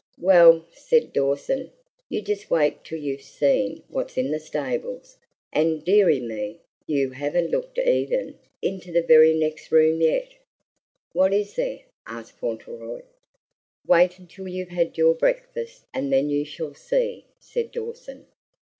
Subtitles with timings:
[0.17, 1.71] "Well," said Dawson,
[2.09, 5.15] "you just wait till you've seen what's in the stables.
[5.53, 10.27] And, deary me, you haven't looked even into the very next room yet!"
[11.13, 13.03] "What is there?" asked Fauntleroy.
[13.85, 18.25] "Wait until you've had your breakfast, and then you shall see," said Dawson.